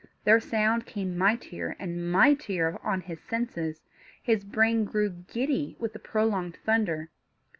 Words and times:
Their 0.23 0.39
sound 0.39 0.87
came 0.87 1.15
mightier 1.15 1.75
and 1.77 2.11
mightier 2.11 2.79
on 2.83 3.01
his 3.01 3.19
senses; 3.21 3.81
his 4.19 4.43
brain 4.43 4.83
grew 4.83 5.11
giddy 5.11 5.75
with 5.77 5.93
the 5.93 5.99
prolonged 5.99 6.57
thunder. 6.65 7.11